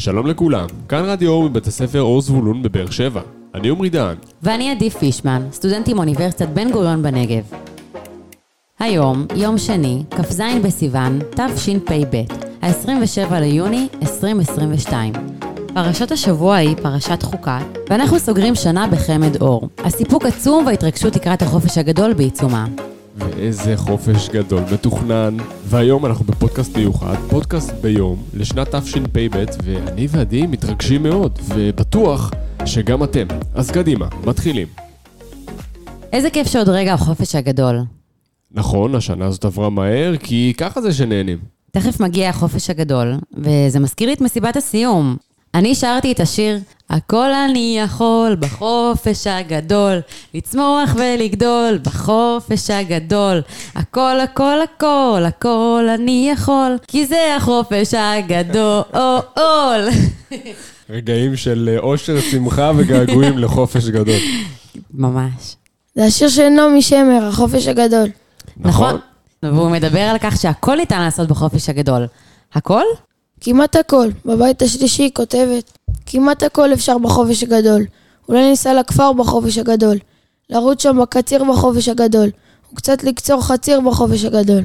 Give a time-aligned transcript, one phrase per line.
[0.00, 3.20] שלום לכולם, כאן רדיו אור מבית הספר אור זבולון בבאר שבע.
[3.54, 4.16] אני עמרי דהן.
[4.42, 7.42] ואני עדי פישמן, סטודנט עם אוניברסיטת בן גוריון בנגב.
[8.78, 12.22] היום, יום שני, כ"ז בסיוון, תשפ"ב,
[12.62, 15.12] ה-27 ליוני 2022.
[15.74, 19.68] פרשת השבוע היא פרשת חוקת, ואנחנו סוגרים שנה בחמד אור.
[19.78, 22.66] הסיפוק עצום וההתרגשות לקראת החופש הגדול בעיצומה.
[23.20, 25.36] ואיזה חופש גדול מתוכנן.
[25.64, 32.30] והיום אנחנו בפודקאסט מיוחד, פודקאסט ביום, לשנת תשפ"ב, ואני ועדי מתרגשים מאוד, ובטוח
[32.64, 33.26] שגם אתם.
[33.54, 34.66] אז קדימה, מתחילים.
[36.12, 37.80] איזה כיף שעוד רגע החופש הגדול.
[38.52, 41.38] נכון, השנה הזאת עברה מהר, כי ככה זה שנהנים.
[41.70, 45.16] תכף מגיע החופש הגדול, וזה מזכיר לי את מסיבת הסיום.
[45.54, 46.58] אני שרתי את השיר
[46.90, 50.00] הכל אני יכול בחופש הגדול,
[50.34, 53.42] לצמוח ולגדול בחופש הגדול.
[53.74, 59.88] הכל הכל הכל הכל אני יכול, כי זה החופש הגדול.
[60.90, 64.20] רגעים של אה, אושר, שמחה וגעגועים לחופש גדול.
[64.94, 65.56] ממש.
[65.94, 68.08] זה השיר של נעמי שמר, החופש הגדול.
[68.56, 68.98] נכון.
[69.42, 72.06] והוא מדבר על כך שהכל ניתן לעשות בחופש הגדול.
[72.54, 72.84] הכל?
[73.40, 74.08] כמעט הכל.
[74.24, 77.82] בבית השלישי היא כותבת, כמעט הכל אפשר בחופש הגדול.
[78.28, 79.96] אולי ניסע לכפר בחופש הגדול.
[80.50, 82.30] לרוץ שם בקציר בחופש הגדול.
[82.72, 84.62] וקצת לקצור חציר בחופש הגדול.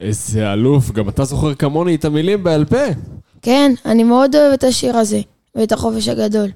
[0.00, 2.86] איזה אלוף, גם אתה זוכר כמוני את המילים בעל פה.
[3.42, 5.20] כן, אני מאוד אוהב את השיר הזה,
[5.54, 6.50] ואת החופש הגדול.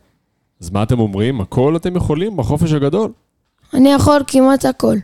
[0.60, 1.40] אז מה אתם אומרים?
[1.40, 3.12] הכל אתם יכולים בחופש הגדול?
[3.74, 4.96] אני יכול כמעט הכל.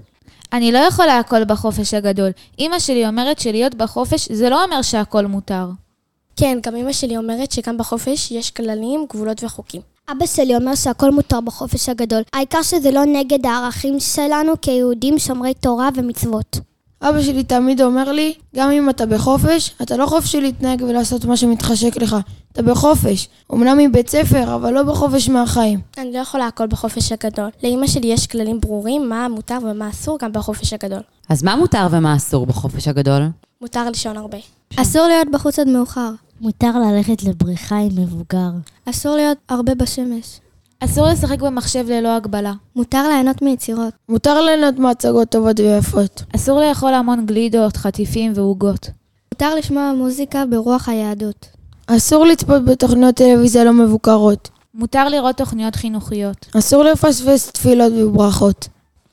[0.52, 2.30] אני לא יכולה הכל בחופש הגדול.
[2.58, 5.66] אימא שלי אומרת שלהיות בחופש זה לא אומר שהכל מותר.
[6.40, 9.80] כן, גם אמא שלי אומרת שגם בחופש יש כללים, גבולות וחוקים.
[10.12, 15.54] אבא שלי אומר שהכל מותר בחופש הגדול, העיקר שזה לא נגד הערכים שלנו כיהודים שומרי
[15.54, 16.60] תורה ומצוות.
[17.02, 21.36] אבא שלי תמיד אומר לי, גם אם אתה בחופש, אתה לא חופשי להתנהג ולעשות מה
[21.36, 22.16] שמתחשק לך.
[22.52, 23.28] אתה בחופש.
[23.52, 25.80] אמנם מבית ספר, אבל לא בחופש מהחיים.
[25.98, 27.50] אני לא יכולה הכל בחופש הגדול.
[27.64, 31.00] לאמא שלי יש כללים ברורים מה מותר ומה אסור גם בחופש הגדול.
[31.28, 33.22] אז מה מותר ומה אסור בחופש הגדול?
[33.60, 34.38] מותר לישון הרבה.
[34.76, 36.10] אסור להיות בחוץ עד מאוחר.
[36.40, 38.50] מותר ללכת לבריכה עם מבוגר.
[38.84, 40.40] אסור להיות הרבה בשמש.
[40.80, 42.52] אסור לשחק במחשב ללא הגבלה.
[42.76, 43.94] מותר ליהנות מיצירות.
[44.08, 46.22] מותר ליהנות מהצגות טובות ויפות.
[46.34, 48.90] אסור לאכול המון גלידות, חטיפים ועוגות.
[49.34, 51.46] מותר לשמוע מוזיקה ברוח היהדות.
[51.86, 54.48] אסור לצפות בתוכניות טלוויזיה לא מבוקרות.
[54.74, 56.46] מותר לראות תוכניות חינוכיות.
[56.58, 58.68] אסור לפספס תפילות וברכות.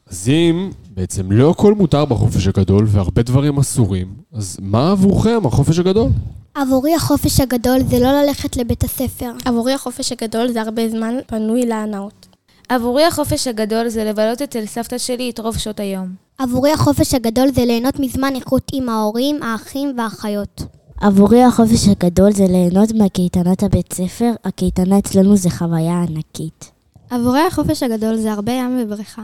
[0.10, 5.80] אז אם בעצם לא הכל מותר בחופש הגדול והרבה דברים אסורים, אז מה עבורכם החופש
[5.80, 6.10] הגדול?
[6.54, 9.32] עבורי החופש הגדול זה לא ללכת לבית הספר.
[9.46, 12.28] עבורי החופש הגדול זה הרבה זמן פנוי להנאות.
[12.70, 16.08] עבורי החופש הגדול זה לבלות אצל סבתא שלי את רוב שעות היום.
[16.38, 20.62] עבורי החופש הגדול זה ליהנות מזמן איכות עם ההורים, האחים והאחיות.
[21.02, 26.72] עבורי החופש הגדול זה ליהנות מהקייטנת הבית ספר, הקייטנה אצלנו זה חוויה ענקית.
[27.10, 29.24] עבורי החופש הגדול זה הרבה ים ובריכה.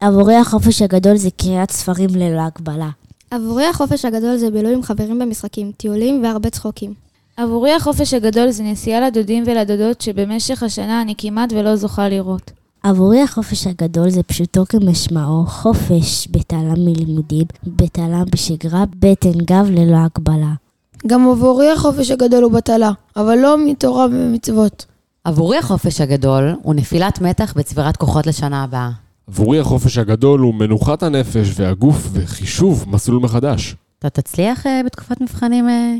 [0.00, 2.88] עבורי החופש הגדול זה קריאת ספרים ללא הגבלה.
[3.30, 6.94] עבורי החופש הגדול זה בילוי עם חברים במשחקים, טיולים והרבה צחוקים.
[7.36, 12.50] עבורי החופש הגדול זה נסיעה לדודים ולדודות שבמשך השנה אני כמעט ולא זוכה לראות.
[12.82, 20.52] עבורי החופש הגדול זה פשוטו כמשמעו, חופש בתעלה מלימודים, בתעלה בשגרה, בטן גב ללא הגבלה.
[21.06, 24.84] גם עבורי החופש הגדול הוא בטלה, אבל לא מתורה ומצוות.
[25.24, 28.90] עבורי החופש הגדול הוא נפילת מתח בצבירת כוחות לשנה הבאה.
[29.32, 33.76] עבורי החופש הגדול הוא מנוחת הנפש והגוף וחישוב מסלול מחדש.
[33.98, 35.94] אתה תצליח אה, בתקופת מבחנים אה,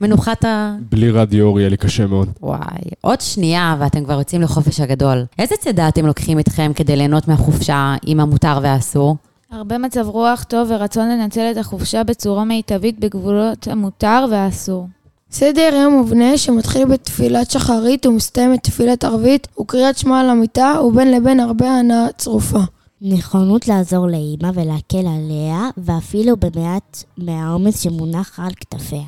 [0.00, 0.76] מנוחת ה...
[0.90, 2.28] בלי רדיו אור יהיה לי קשה מאוד.
[2.42, 2.58] וואי,
[3.00, 5.24] עוד שנייה ואתם כבר יוצאים לחופש הגדול.
[5.38, 9.16] איזה צידה אתם לוקחים איתכם כדי ליהנות מהחופשה עם המותר והאסור?
[9.50, 14.88] הרבה מצב רוח טוב ורצון לנצל את החופשה בצורה מיטבית בגבולות המותר והאסור.
[15.30, 21.40] סדר יום מובנה שמתחיל בתפילת שחרית ומסתיים בתפילת ערבית וקריאת שמע על המיטה ובין לבין
[21.40, 22.58] הרבה הנאה צרופה.
[23.02, 29.02] נכונות לעזור לאימא ולהקל עליה, ואפילו במעט מהעומס שמונח על כתפיה.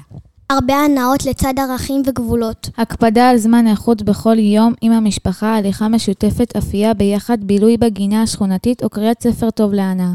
[0.51, 2.71] הרבה הנאות לצד ערכים וגבולות.
[2.77, 8.83] הקפדה על זמן איכות בכל יום עם המשפחה, הליכה משותפת, אפייה ביחד, בילוי בגינה השכונתית
[8.83, 10.13] או קריאת ספר טוב להנאה.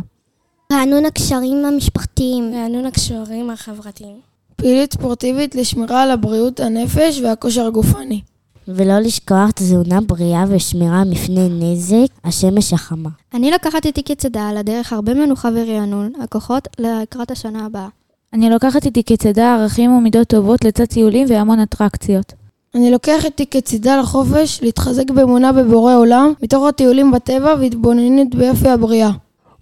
[0.73, 2.51] רענון הקשרים המשפחתיים.
[2.53, 4.15] רענון הקשרים החברתיים.
[4.55, 8.21] פעילות ספורטיבית לשמירה על הבריאות הנפש והכושר הגופני.
[8.67, 13.09] ולא לשכוח תזונה בריאה ושמירה מפני נזק, השמש החמה.
[13.33, 17.87] אני לוקחת איתי כצידה על הדרך הרבה מנוחה ורענון, הכוחות לקראת השנה הבאה.
[18.33, 22.33] אני לוקחת איתי כצידה ערכים ומידות טובות לצד טיולים והמון אטרקציות.
[22.75, 29.11] אני לוקח איתי כצידה לחופש להתחזק באמונה בבורא עולם, מתוך הטיולים בטבע והתבוננות ביופי הבריאה.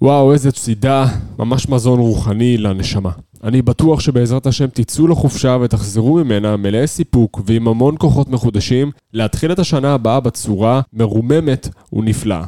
[0.01, 1.05] וואו, איזה צידה,
[1.39, 3.11] ממש מזון רוחני לנשמה.
[3.43, 9.51] אני בטוח שבעזרת השם תצאו לחופשה ותחזרו ממנה מלאי סיפוק ועם המון כוחות מחודשים, להתחיל
[9.51, 12.43] את השנה הבאה בצורה מרוממת ונפלאה.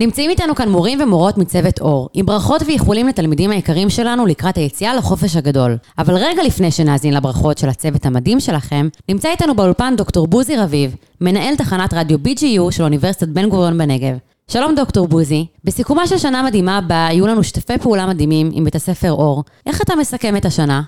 [0.00, 4.94] נמצאים איתנו כאן מורים ומורות מצוות אור, עם ברכות ואיחולים לתלמידים היקרים שלנו לקראת היציאה
[4.94, 5.76] לחופש הגדול.
[5.98, 10.96] אבל רגע לפני שנאזין לברכות של הצוות המדהים שלכם, נמצא איתנו באולפן דוקטור בוזי רביב,
[11.20, 14.16] מנהל תחנת רדיו BGU של אוניברסיטת בן גוריון בנגב.
[14.52, 18.74] שלום דוקטור בוזי, בסיכומה של שנה מדהימה הבאה יהיו לנו שתפי פעולה מדהימים עם בית
[18.74, 19.44] הספר אור.
[19.66, 20.82] איך אתה מסכם את השנה?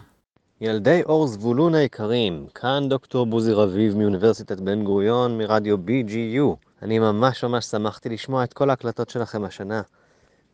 [0.60, 6.56] ילדי אור זבולון היקרים, כאן דוקטור בוזי רביב מאוניברסיטת בן גוריון מרדיו BGU.
[6.82, 9.82] אני ממש ממש שמחתי לשמוע את כל ההקלטות שלכם השנה,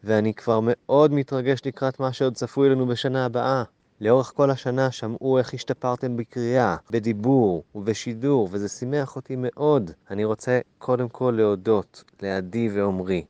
[0.04, 3.62] ואני כבר מאוד מתרגש לקראת מה שעוד צפוי לנו בשנה הבאה.
[4.00, 9.90] לאורך כל השנה שמעו איך השתפרתם בקריאה, בדיבור ובשידור, וזה שימח אותי מאוד.
[10.10, 13.24] אני רוצה קודם כל להודות לעדי ועומרי,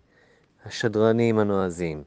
[0.67, 2.03] השדרנים הנועזים,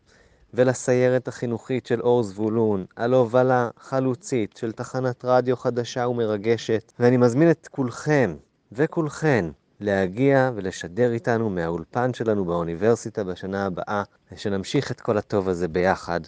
[0.54, 7.52] ולסיירת החינוכית של אור זבולון, על הובלה חלוצית של תחנת רדיו חדשה ומרגשת, ואני מזמין
[7.52, 8.36] את כולכם
[8.72, 9.46] וכולכן
[9.80, 16.20] להגיע ולשדר איתנו מהאולפן שלנו באוניברסיטה בשנה הבאה, ושנמשיך את כל הטוב הזה ביחד.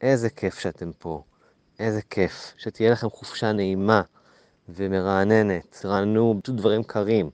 [0.00, 1.22] איזה כיף שאתם פה.
[1.80, 2.54] איזה כיף.
[2.58, 4.02] שתהיה לכם חופשה נעימה
[4.68, 5.82] ומרעננת.
[5.84, 7.30] רענו דברים קרים.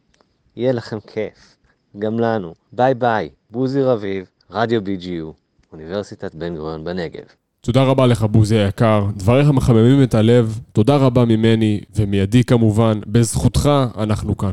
[0.57, 1.57] יהיה לכם כיף.
[1.99, 2.55] גם לנו.
[2.73, 3.29] ביי ביי.
[3.51, 5.33] בוזי רביב, רדיו BGU,
[5.73, 7.25] אוניברסיטת בן גוריון בנגב.
[7.61, 9.07] תודה רבה לך, בוזי היקר.
[9.17, 10.61] דבריך מחממים את הלב.
[10.73, 13.01] תודה רבה ממני ומידי כמובן.
[13.07, 14.53] בזכותך אנחנו כאן.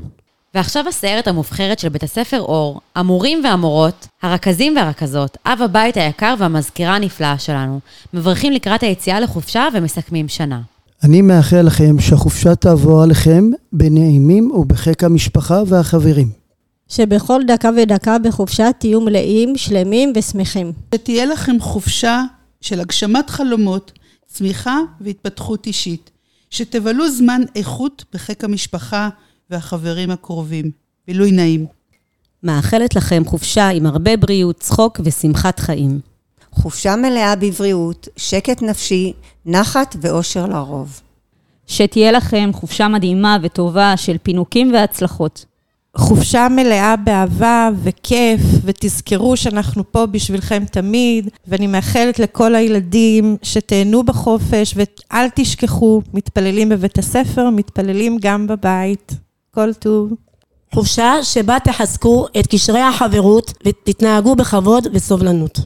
[0.56, 6.96] ועכשיו הסיירת המובחרת של בית הספר אור, המורים והמורות, הרכזים והרכזות, אב הבית היקר והמזכירה
[6.96, 7.80] הנפלאה שלנו,
[8.14, 10.62] מברכים לקראת היציאה לחופשה ומסכמים שנה.
[11.04, 16.30] אני מאחל לכם שהחופשה תעבור עליכם בנעימים ובחיק המשפחה והחברים.
[16.88, 20.72] שבכל דקה ודקה בחופשה תהיו מלאים, שלמים ושמחים.
[20.96, 22.24] שתהיה לכם חופשה
[22.62, 23.92] של הגשמת חלומות,
[24.28, 26.10] צמיחה והתפתחות אישית.
[26.50, 29.10] שתבלו זמן איכות בחיק המשפחה
[29.50, 30.72] והחברים הקרובים.
[31.08, 31.66] בילוי נעים.
[32.44, 36.00] מאחלת לכם חופשה עם הרבה בריאות, צחוק ושמחת חיים.
[36.52, 39.14] חופשה מלאה בבריאות, שקט נפשי,
[39.46, 41.02] נחת ואושר לרוב.
[41.68, 45.46] שתהיה לכם חופשה מדהימה וטובה של פינוקים והצלחות.
[45.98, 54.76] חופשה מלאה באהבה וכיף, ותזכרו שאנחנו פה בשבילכם תמיד, ואני מאחלת לכל הילדים שתהנו בחופש,
[54.76, 59.23] ואל תשכחו, מתפללים בבית הספר, מתפללים גם בבית.
[59.56, 60.14] כל טוב.
[60.74, 65.60] חופשה שבה תחזקו את קשרי החברות ותתנהגו בכבוד וסובלנות.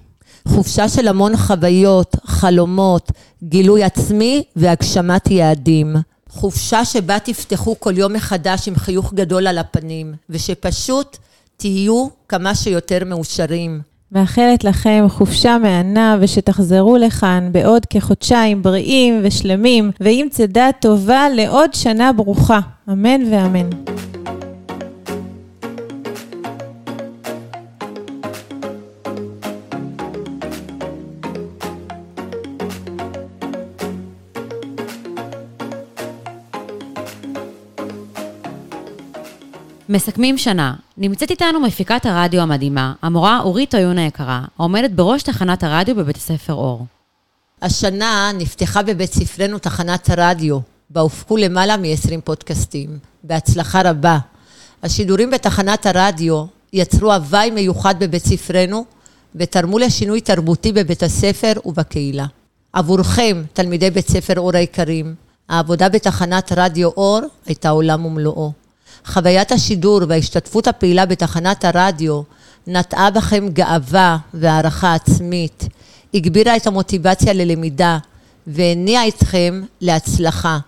[0.48, 3.12] חופשה של המון חוויות, חלומות,
[3.44, 5.96] גילוי עצמי והגשמת יעדים.
[6.30, 11.18] חופשה שבה תפתחו כל יום מחדש עם חיוך גדול על הפנים, ושפשוט
[11.58, 13.82] תהיו כמה שיותר מאושרים.
[14.12, 22.14] מאחלת לכם חופשה מהנה ושתחזרו לכאן בעוד כחודשיים בריאים ושלמים ועם צידה טובה לעוד שנה
[22.14, 22.60] ברוכה.
[22.90, 23.70] אמן ואמן.
[39.90, 40.74] מסכמים שנה.
[40.98, 46.54] נמצאת איתנו מפיקת הרדיו המדהימה, המורה אורית עיון היקרה, העומדת בראש תחנת הרדיו בבית הספר
[46.54, 46.86] אור.
[47.62, 50.60] השנה נפתחה בבית ספרנו תחנת הרדיו,
[50.90, 53.00] בה הופקו למעלה מ-20 פודקאסטים.
[53.24, 54.18] בהצלחה רבה.
[54.84, 58.86] השידורים בתחנת הרדיו יצרו הוואי מיוחד בבית ספרנו,
[59.36, 62.26] ותרמו לשינוי תרבותי בבית הספר ובקהילה.
[62.74, 65.16] עבורכם, תלמידי בית ספר אור היקרים,
[65.50, 68.67] העבודה בתחנת רדיו אור הייתה עולם ומלואו.
[69.08, 72.22] חוויית השידור וההשתתפות הפעילה בתחנת הרדיו
[72.68, 75.64] נטעה בכם גאווה והערכה עצמית,
[76.14, 77.98] הגבירה את המוטיבציה ללמידה
[78.48, 80.60] והניעה אתכם להצלחה,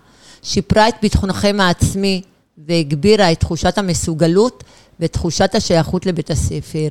[0.43, 2.21] שיפרה את ביטחונכם העצמי
[2.67, 4.63] והגבירה את תחושת המסוגלות
[4.99, 6.87] ותחושת השייכות לבית הספר.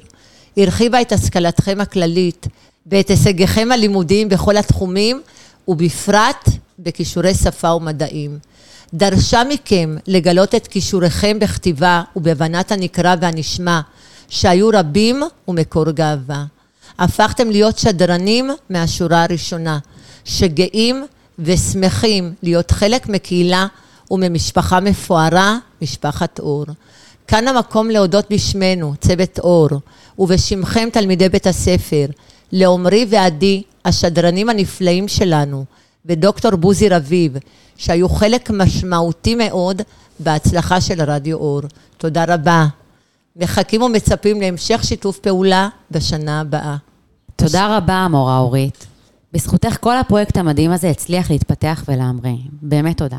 [0.57, 2.47] הרחיבה את השכלתכם הכללית
[2.87, 5.23] ואת הישגיכם הלימודיים בכל התחומים
[5.69, 8.39] ובפרט בכישורי שפה ומדעים.
[8.95, 13.81] דרשה מכם לגלות את כישוריכם בכתיבה ובהבנת הנקרא והנשמע,
[14.29, 16.45] שהיו רבים ומקור גאווה.
[16.99, 19.79] הפכתם להיות שדרנים מהשורה הראשונה,
[20.25, 21.07] שגאים
[21.39, 23.67] ושמחים להיות חלק מקהילה
[24.11, 26.65] וממשפחה מפוארה, משפחת אור.
[27.29, 29.69] כאן המקום להודות בשמנו, צוות אור,
[30.19, 32.07] ובשמכם תלמידי בית הספר,
[32.53, 35.65] לעומרי ועדי, השדרנים הנפלאים שלנו,
[36.07, 37.37] ודוקטור בוזי רביב,
[37.79, 39.83] שהיו חלק משמעותי מאוד
[40.19, 41.61] בהצלחה של רדיו אור.
[41.99, 42.67] תודה רבה.
[43.37, 46.77] מחכים ומצפים להמשך שיתוף פעולה בשנה הבאה.
[47.37, 48.87] תודה רבה, מורה אורית.
[49.33, 52.37] בזכותך כל הפרויקט המדהים הזה הצליח להתפתח ולהמריא.
[52.63, 53.19] באמת תודה.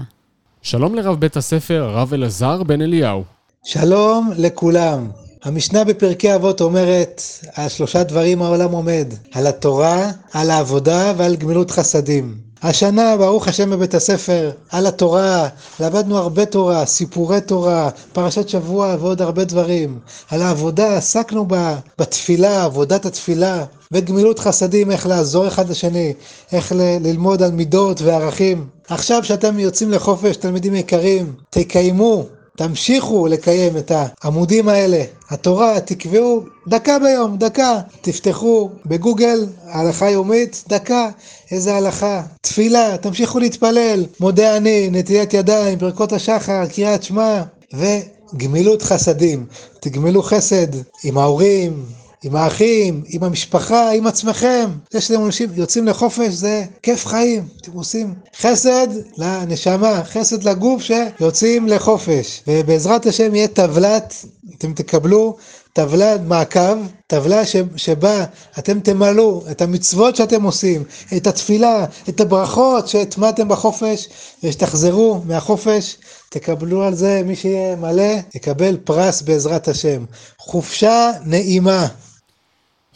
[0.61, 3.23] שלום לרב בית הספר, הרב אלעזר בן אליהו.
[3.63, 5.09] שלום לכולם.
[5.43, 7.21] המשנה בפרקי אבות אומרת,
[7.53, 12.48] על שלושה דברים העולם עומד, על התורה, על העבודה ועל גמילות חסדים.
[12.63, 15.47] השנה, ברוך השם בבית הספר, על התורה,
[15.79, 19.99] למדנו הרבה תורה, סיפורי תורה, פרשת שבוע ועוד הרבה דברים.
[20.31, 26.13] על העבודה, עסקנו בה, בתפילה, עבודת התפילה, וגמילות חסדים, איך לעזור אחד לשני,
[26.51, 28.67] איך ל- ללמוד על מידות וערכים.
[28.89, 32.25] עכשיו שאתם יוצאים לחופש, תלמידים יקרים, תקיימו
[32.59, 37.79] תמשיכו לקיים את העמודים האלה, התורה, תקבעו דקה ביום, דקה.
[38.01, 41.09] תפתחו בגוגל, הלכה יומית, דקה,
[41.51, 42.23] איזה הלכה.
[42.41, 47.41] תפילה, תמשיכו להתפלל, מודה אני, נטילת ידיים, ברכות השחר, קריאת שמע,
[47.73, 49.45] וגמילות חסדים.
[49.79, 50.67] תגמלו חסד
[51.03, 51.85] עם ההורים,
[52.23, 54.69] עם האחים, עם המשפחה, עם עצמכם.
[54.91, 57.47] זה שאתם אנשים יוצאים לחופש זה כיף חיים.
[57.61, 62.41] אתם עושים חסד לנשמה, חסד לגוף שיוצאים לחופש.
[62.47, 64.13] ובעזרת השם יהיה טבלת,
[64.57, 65.37] אתם תקבלו
[65.73, 68.25] טבלת מעקב, טבלה ש, שבה
[68.59, 70.83] אתם תמלאו את המצוות שאתם עושים,
[71.17, 74.07] את התפילה, את הברכות שהטמעתם בחופש,
[74.43, 75.97] ושתחזרו מהחופש,
[76.29, 80.05] תקבלו על זה, מי שיהיה מלא, יקבל פרס בעזרת השם.
[80.37, 81.87] חופשה נעימה.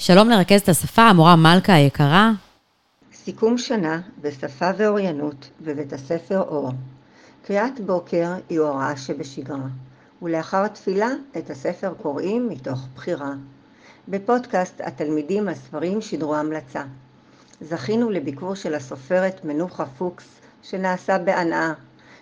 [0.06, 2.32] שלום לרכזת השפה, המורה מלכה היקרה.
[3.14, 6.72] סיכום שנה בשפה ואוריינות בבית הספר אור.
[7.46, 9.68] קריאת בוקר היא הוראה שבשגרה,
[10.22, 11.08] ולאחר תפילה
[11.38, 13.32] את הספר קוראים מתוך בחירה.
[14.08, 16.84] בפודקאסט התלמידים הספרים שידרו המלצה.
[17.62, 21.74] זכינו לביקור של הסופרת מנוחה פוקס שנעשה בהנאה.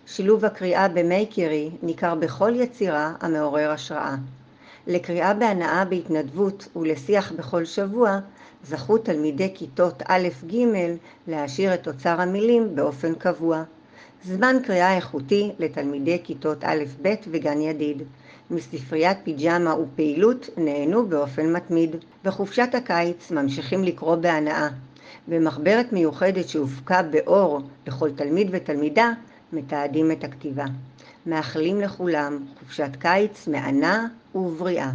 [0.05, 4.15] שילוב הקריאה במייקרי ניכר בכל יצירה המעורר השראה.
[4.87, 8.19] לקריאה בהנאה בהתנדבות ולשיח בכל שבוע
[8.63, 10.55] זכו תלמידי כיתות א'-ג'
[11.27, 13.63] להעשיר את אוצר המילים באופן קבוע.
[14.23, 18.03] זמן קריאה איכותי לתלמידי כיתות א'-ב' וגן ידיד.
[18.51, 21.95] מספריית פיג'מה ופעילות נהנו באופן מתמיד.
[22.23, 24.69] בחופשת הקיץ ממשיכים לקרוא בהנאה.
[25.27, 29.11] במחברת מיוחדת שהופקה באור לכל תלמיד ותלמידה
[29.53, 30.65] מתעדים את הכתיבה.
[31.25, 34.91] מאחלים לכולם חופשת קיץ מהנה ובריאה.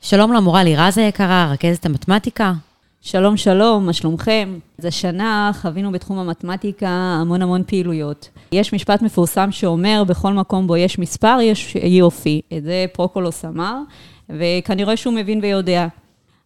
[0.00, 2.52] שלום למורה לירז היקרה, רכזת המתמטיקה.
[3.00, 4.58] שלום שלום, מה שלומכם?
[4.78, 8.28] אז השנה חווינו בתחום המתמטיקה המון המון פעילויות.
[8.52, 12.40] יש משפט מפורסם שאומר, בכל מקום בו יש מספר, יש יופי.
[12.56, 13.78] את זה פרוקולוס אמר,
[14.30, 15.86] וכנראה שהוא מבין ויודע.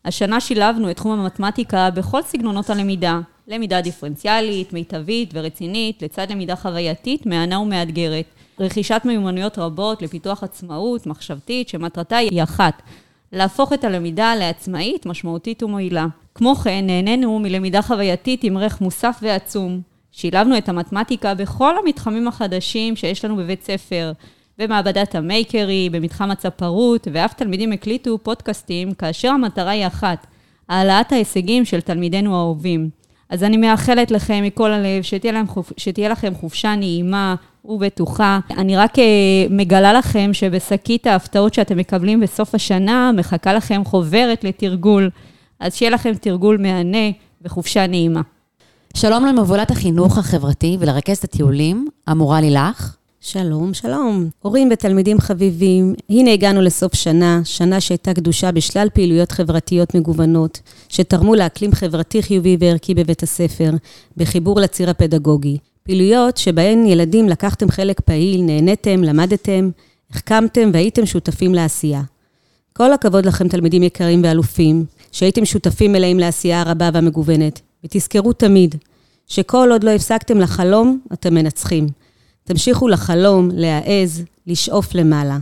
[0.05, 3.21] השנה שילבנו את תחום המתמטיקה בכל סגנונות הלמידה.
[3.49, 8.25] למידה דיפרנציאלית, מיטבית ורצינית, לצד למידה חווייתית, מהנה ומאתגרת.
[8.61, 12.83] רכישת מיומנויות רבות לפיתוח עצמאות מחשבתית, שמטרתה היא אחת,
[13.33, 16.07] להפוך את הלמידה לעצמאית, משמעותית ומועילה.
[16.35, 19.81] כמו כן, נהנינו מלמידה חווייתית עם ערך מוסף ועצום.
[20.13, 24.13] שילבנו את המתמטיקה בכל המתחמים החדשים שיש לנו בבית ספר,
[24.59, 30.27] במעבדת המייקרי, במתחם הצפרות, ואף תלמידים הקליטו פודקאסטים, כאשר המטרה היא אחת,
[30.69, 32.91] העלאת ההישגים של תלמידינו האהובים.
[33.31, 35.73] אז אני מאחלת לכם מכל הלב שתהיה, חופ...
[35.77, 38.39] שתהיה לכם חופשה נעימה ובטוחה.
[38.51, 39.05] אני רק אה,
[39.51, 45.11] מגלה לכם שבשקית ההפתעות שאתם מקבלים בסוף השנה, מחכה לכם חוברת לתרגול.
[45.61, 47.11] אז שיהיה לכם תרגול מהנה
[47.43, 48.21] וחופשה נעימה.
[48.97, 52.98] שלום למובילת החינוך החברתי ולרכזת הטיולים, המורה לילך.
[53.21, 54.29] שלום, שלום.
[54.43, 61.35] הורים ותלמידים חביבים, הנה הגענו לסוף שנה, שנה שהייתה קדושה בשלל פעילויות חברתיות מגוונות, שתרמו
[61.35, 63.71] לאקלים חברתי חיובי וערכי בבית הספר,
[64.17, 65.59] בחיבור לציר הפדגוגי.
[65.83, 69.71] פעילויות שבהן ילדים לקחתם חלק פעיל, נהניתם, למדתם,
[70.11, 72.03] החכמתם והייתם שותפים לעשייה.
[72.73, 77.61] כל הכבוד לכם, תלמידים יקרים ואלופים, שהייתם שותפים מלאים לעשייה הרבה והמגוונת.
[77.85, 78.75] ותזכרו תמיד,
[79.27, 81.87] שכל עוד לא הפסקתם לחלום, אתם מנצחים.
[82.49, 85.39] תמשיכו לחלום, להעז, לשאוף למעלה.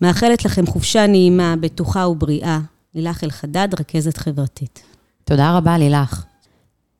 [0.00, 2.60] מאחלת לכם חופשה נעימה, בטוחה ובריאה.
[2.94, 4.82] לילך אלחדד, רכזת חברתית.
[5.24, 6.24] תודה רבה, לילך.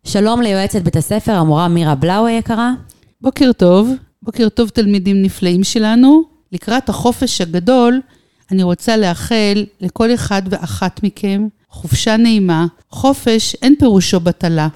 [0.04, 2.72] שלום ליועצת בית הספר, המורה מירה בלאו היקרה.
[3.20, 3.90] בוקר טוב,
[4.22, 6.22] בוקר טוב תלמידים נפלאים שלנו.
[6.52, 8.00] לקראת החופש הגדול,
[8.50, 12.66] אני רוצה לאחל לכל אחד ואחת מכם חופשה נעימה.
[12.90, 14.68] חופש אין פירושו בטלה.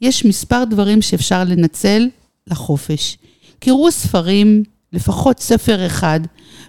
[0.00, 2.08] יש מספר דברים שאפשר לנצל
[2.46, 3.16] לחופש.
[3.60, 4.62] קראו ספרים,
[4.92, 6.20] לפחות ספר אחד,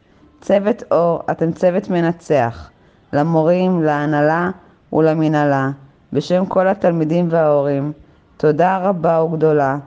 [0.41, 2.69] צוות אור, אתם צוות מנצח.
[3.13, 4.49] למורים, להנהלה
[4.93, 5.69] ולמנהלה,
[6.13, 7.91] בשם כל התלמידים וההורים,
[8.37, 9.77] תודה רבה וגדולה.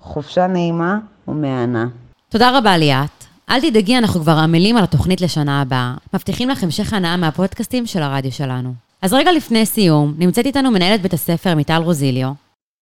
[0.00, 0.98] חופשה נעימה
[1.28, 1.86] ומהנה.
[2.28, 3.24] תודה רבה ליאת.
[3.50, 5.94] אל תדאגי, אנחנו כבר עמלים על התוכנית לשנה הבאה.
[6.14, 8.72] מבטיחים לך המשך הנאה מהפודקאסטים של הרדיו שלנו.
[9.02, 12.30] אז רגע לפני סיום, נמצאת איתנו מנהלת בית הספר מיטל רוזיליו.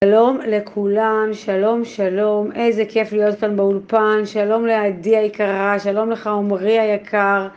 [0.05, 6.79] שלום לכולם, שלום שלום, איזה כיף להיות כאן באולפן, שלום לעדי היקרה, שלום לך עמרי
[6.79, 7.49] היקר,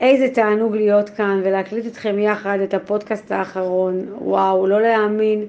[0.00, 5.44] איזה תענוג להיות כאן ולהקליט איתכם יחד את הפודקאסט האחרון, וואו, לא להאמין,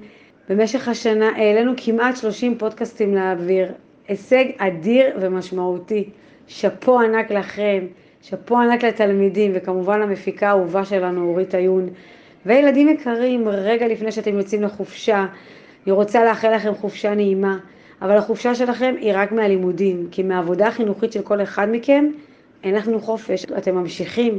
[0.48, 3.72] במשך השנה העלינו כמעט 30 פודקאסטים לאוויר,
[4.08, 6.08] הישג אדיר ומשמעותי,
[6.46, 7.86] שאפו ענק לכם,
[8.22, 11.88] שאפו ענק לתלמידים וכמובן למפיקה האהובה שלנו אורית עיון,
[12.46, 15.26] וילדים יקרים, רגע לפני שאתם יוצאים לחופשה,
[15.86, 17.58] אני רוצה לאחל לכם חופשה נעימה,
[18.02, 22.10] אבל החופשה שלכם היא רק מהלימודים, כי מהעבודה החינוכית של כל אחד מכם
[22.64, 23.44] אין לכם חופש.
[23.44, 24.38] אתם ממשיכים,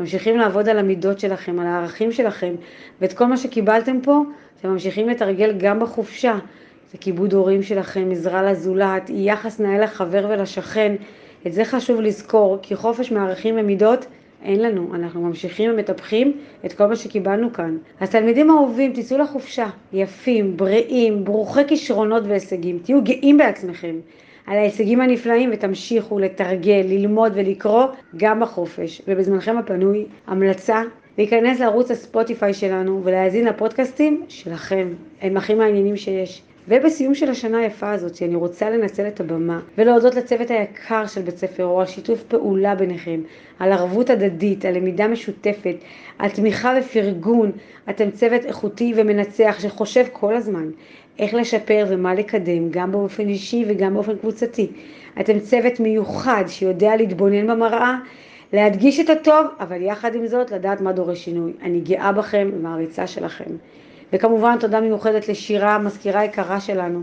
[0.00, 2.54] ממשיכים לעבוד על המידות שלכם, על הערכים שלכם,
[3.00, 4.22] ואת כל מה שקיבלתם פה,
[4.60, 6.38] אתם ממשיכים לתרגל גם בחופשה.
[6.92, 10.96] זה כיבוד הורים שלכם, עזרה לזולת, יחס נאה לחבר ולשכן.
[11.46, 14.06] את זה חשוב לזכור, כי חופש מערכים ומידות
[14.42, 17.76] אין לנו, אנחנו ממשיכים ומטפחים את כל מה שקיבלנו כאן.
[18.00, 23.96] אז תלמידים אהובים, תצאו לחופשה, יפים, בריאים, ברוכי כישרונות והישגים, תהיו גאים בעצמכם
[24.48, 27.84] על ההישגים הנפלאים ותמשיכו לתרגל, ללמוד ולקרוא
[28.16, 29.02] גם בחופש.
[29.08, 30.82] ובזמנכם הפנוי, המלצה
[31.18, 34.88] להיכנס לערוץ הספוטיפיי שלנו ולהאזין לפודקאסטים שלכם,
[35.20, 36.42] הם הכי מעניינים שיש.
[36.68, 41.36] ובסיום של השנה היפה הזאת, אני רוצה לנצל את הבמה ולהודות לצוות היקר של בית
[41.38, 43.20] ספר אור על שיתוף פעולה ביניכם,
[43.58, 45.74] על ערבות הדדית, על למידה משותפת,
[46.18, 47.50] על תמיכה ופרגון.
[47.90, 50.70] אתם צוות איכותי ומנצח שחושב כל הזמן
[51.18, 54.66] איך לשפר ומה לקדם, גם באופן אישי וגם באופן קבוצתי.
[55.20, 57.98] אתם צוות מיוחד שיודע להתבונן במראה,
[58.52, 61.52] להדגיש את הטוב, אבל יחד עם זאת לדעת מה דורש שינוי.
[61.62, 63.50] אני גאה בכם ומעריצה שלכם.
[64.12, 67.02] וכמובן תודה מיוחדת לשירה, המזכירה היקרה שלנו,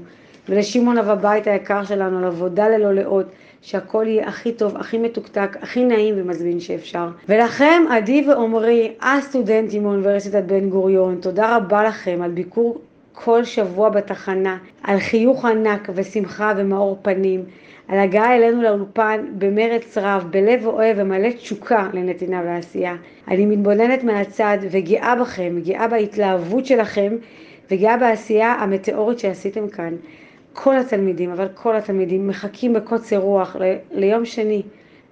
[0.49, 3.25] ולשמעון אב הבית היקר שלנו על עבודה ללא לאות,
[3.61, 7.07] שהכל יהיה הכי טוב, הכי מתוקתק, הכי נעים ומזמין שאפשר.
[7.29, 12.81] ולכם, עדי ועמרי, הסטודנטים מאוניברסיטת בן גוריון, תודה רבה לכם על ביקור
[13.13, 17.43] כל שבוע בתחנה, על חיוך ענק ושמחה ומאור פנים.
[17.87, 22.95] על הגעה אלינו לאולפן במרץ רב, בלב אוהב ומלא תשוקה לנתינה ועשייה.
[23.27, 27.15] אני מתבוננת מהצד וגאה בכם, גאה בהתלהבות שלכם
[27.71, 29.95] וגאה בעשייה המטאורית שעשיתם כאן.
[30.53, 34.61] כל התלמידים, אבל כל התלמידים מחכים בקוצר רוח ל- ליום שני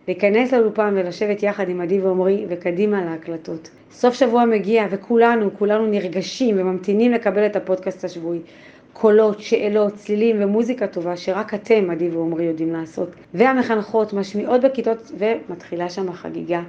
[0.08, 3.70] להיכנס לאולפן ולשבת יחד עם עדי ועמרי וקדימה להקלטות.
[3.92, 8.40] סוף שבוע מגיע וכולנו, כולנו נרגשים וממתינים לקבל את הפודקאסט השבועי.
[8.94, 13.10] קולות, שאלות, צלילים ומוזיקה טובה שרק אתם, עדי ועמרי, יודעים לעשות.
[13.34, 16.62] והמחנכות משמיעות בכיתות ומתחילה שם החגיגה.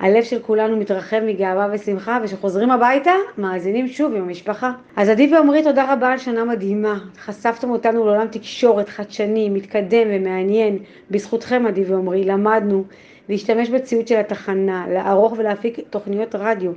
[0.00, 4.72] הלב של כולנו מתרחב מגאווה ושמחה, וכשחוזרים הביתה, מאזינים שוב עם המשפחה.
[4.96, 6.98] אז עדי ועמרי, תודה רבה על שנה מדהימה.
[7.18, 10.78] חשפתם אותנו לעולם תקשורת חדשני, מתקדם ומעניין.
[11.10, 12.84] בזכותכם, עדי ועמרי, למדנו
[13.28, 16.72] להשתמש בציוד של התחנה, לערוך ולהפיק תוכניות רדיו.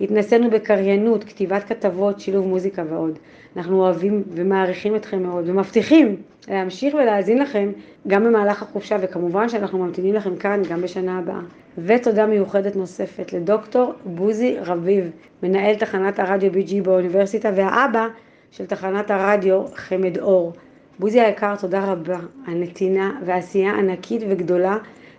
[0.00, 3.18] התנסינו בקריינות, כתיבת כתבות, שילוב מוזיקה ועוד.
[3.56, 6.16] אנחנו אוהבים ומעריכים אתכם מאוד, ומבטיחים
[6.48, 7.72] להמשיך ולהאזין לכם
[8.08, 11.40] גם במהלך החופשה, וכמובן שאנחנו ממתינים לכם כאן גם בשנה הבאה.
[11.78, 15.10] ותודה מיוחדת נוספת לדוקטור בוזי רביב,
[15.42, 18.08] מנהל תחנת הרדיו BG באוניברסיטה והאבא
[18.50, 20.52] של תחנת הרדיו חמד אור.
[20.98, 22.18] בוזי היקר, תודה רבה.
[22.46, 24.76] הנתינה והעשייה ענקית וגדולה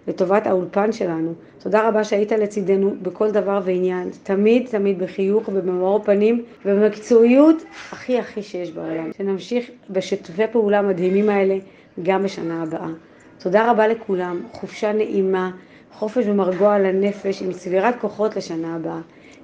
[0.07, 1.33] לטובת האולפן שלנו.
[1.59, 8.43] תודה רבה שהיית לצידנו בכל דבר ועניין, תמיד תמיד בחיוך ובמאור פנים ובמקצועיות הכי הכי
[8.43, 9.11] שיש בעולם.
[9.17, 11.57] שנמשיך בשיתופי פעולה המדהימים האלה
[12.03, 12.87] גם בשנה הבאה.
[13.39, 15.51] תודה רבה לכולם, חופשה נעימה,
[15.93, 18.99] חופש ומרגוע על הנפש עם צבירת כוחות לשנה הבאה.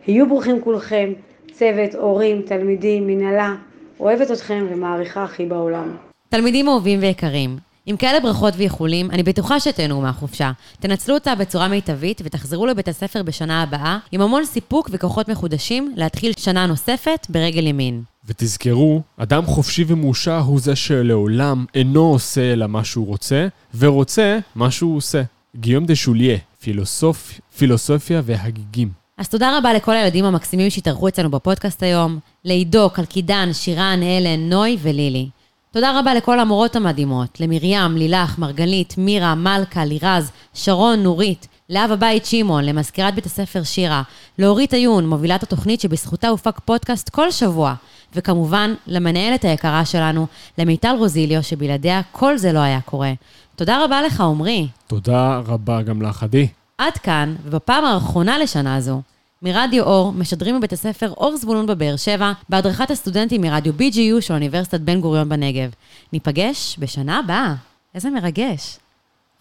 [0.08, 1.14] היו ברוכים כולכם,
[1.52, 3.56] צוות, הורים, תלמידים, מנהלה,
[4.00, 5.96] אוהבת אתכם ומעריכה הכי בעולם.
[6.30, 10.52] תלמידים אהובים ויקרים, עם כאלה ברכות ואיחולים, אני בטוחה שתהנו מהחופשה.
[10.80, 16.34] תנצלו אותה בצורה מיטבית ותחזרו לבית הספר בשנה הבאה עם המון סיפוק וכוחות מחודשים להתחיל
[16.40, 18.04] שנה נוספת ברגל ימין.
[18.26, 24.72] ותזכרו, אדם חופשי ומאושר הוא זה שלעולם אינו עושה אלא מה שהוא רוצה, ורוצה מה
[24.72, 25.22] שהוא עושה.
[25.56, 28.90] גיום דה שוליה, פילוסוף, פילוסופיה והגיגים.
[29.18, 34.78] אז תודה רבה לכל הילדים המקסימים שהתארחו אצלנו בפודקאסט היום, לעידו, קלקידן, שירן, אלן, נוי
[34.82, 35.30] ולילי.
[35.74, 42.26] תודה רבה לכל המורות המדהימות, למרים, לילך, מרגלית, מירה, מלכה, לירז, שרון, נורית, לאב הבית
[42.26, 44.02] שמעון, למזכירת בית הספר שירה,
[44.40, 47.74] לאורית עיון, מובילת התוכנית שבזכותה הופק פודקאסט כל שבוע,
[48.16, 53.14] וכמובן, למנהלת היקרה שלנו, למיטל רוזיליו, שבלעדיה כל זה לא היה קורה.
[53.56, 54.68] תודה רבה לך, עמרי.
[54.88, 56.48] תודה רבה גם לך, עדי.
[56.78, 59.02] עד כאן, ובפעם האחרונה לשנה הזו,
[59.44, 64.80] מרדיו אור משדרים בבית הספר אור זבולון בבאר שבע, בהדרכת הסטודנטים מרדיו BGU של אוניברסיטת
[64.80, 65.70] בן גוריון בנגב.
[66.14, 67.56] ניפגש בשנה הבאה.
[67.96, 68.80] איזה מרגש.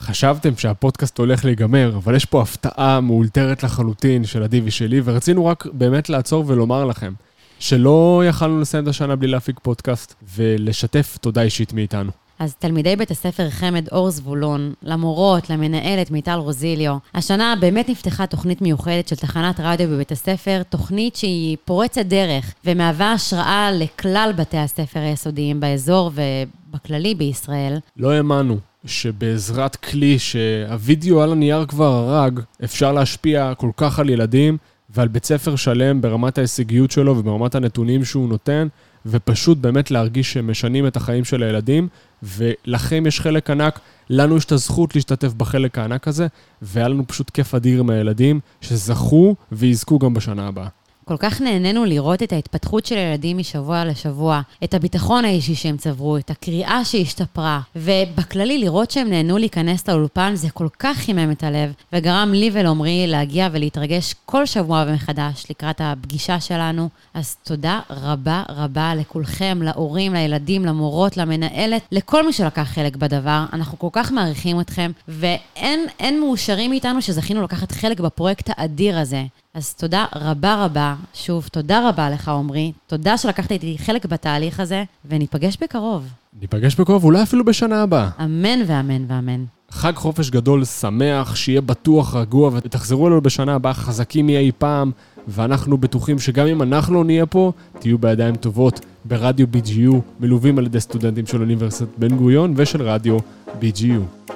[0.01, 5.67] חשבתם שהפודקאסט הולך להיגמר, אבל יש פה הפתעה מאולתרת לחלוטין של עדי ושלי, ורצינו רק
[5.73, 7.13] באמת לעצור ולומר לכם
[7.59, 12.11] שלא יכלנו לסיים את השנה בלי להפיק פודקאסט, ולשתף תודה אישית מאיתנו.
[12.41, 18.63] אז תלמידי בית הספר חמד אור זבולון, למורות, למנהלת מיטל רוזיליו, השנה באמת נפתחה תוכנית
[18.63, 25.01] מיוחדת של תחנת רדיו בבית הספר, תוכנית שהיא פורצת דרך ומהווה השראה לכלל בתי הספר
[25.01, 27.79] היסודיים באזור ובכללי בישראל.
[27.97, 34.57] לא האמנו שבעזרת כלי שהווידאו על הנייר כבר הרג, אפשר להשפיע כל כך על ילדים
[34.91, 38.69] ועל בית ספר שלם ברמת ההישגיות שלו וברמת הנתונים שהוא נותן,
[39.07, 41.89] ופשוט באמת להרגיש שהם משנים את החיים של הילדים,
[42.23, 46.27] ולכם יש חלק ענק, לנו יש את הזכות להשתתף בחלק הענק הזה,
[46.63, 50.69] והיה לנו פשוט כיף אדיר עם הילדים, שזכו ויזכו גם בשנה הבאה.
[51.11, 56.17] כל כך נהנינו לראות את ההתפתחות של הילדים משבוע לשבוע, את הביטחון האישי שהם צברו,
[56.17, 61.73] את הקריאה שהשתפרה, ובכללי לראות שהם נהנו להיכנס לאולפן זה כל כך חימם את הלב,
[61.93, 66.89] וגרם לי ולעמרי להגיע ולהתרגש כל שבוע ומחדש לקראת הפגישה שלנו.
[67.15, 73.45] אז תודה רבה רבה לכולכם, להורים, לילדים, למורות, למנהלת, לכל מי שלקח חלק בדבר.
[73.53, 79.23] אנחנו כל כך מעריכים אתכם, ואין מאושרים מאיתנו שזכינו לקחת חלק בפרויקט האדיר הזה.
[79.55, 80.95] אז תודה רבה רבה.
[81.15, 82.73] שוב, תודה רבה לך, עמרי.
[82.87, 86.07] תודה שלקחת איתי חלק בתהליך הזה, וניפגש בקרוב.
[86.41, 88.09] ניפגש בקרוב, אולי אפילו בשנה הבאה.
[88.25, 89.45] אמן ואמן ואמן.
[89.71, 94.91] חג חופש גדול שמח, שיהיה בטוח, רגוע, ותחזרו אלינו בשנה הבאה חזקים מאי פעם,
[95.29, 100.67] ואנחנו בטוחים שגם אם אנחנו לא נהיה פה, תהיו בידיים טובות ברדיו BGU, מלווים על
[100.67, 103.17] ידי סטודנטים של אוניברסיטת בן גוריון ושל רדיו
[103.61, 104.33] BGU.